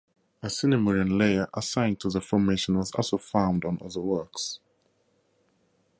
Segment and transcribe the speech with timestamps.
[0.41, 4.59] A Sinemurian layer assigned to the formation was also found on other works.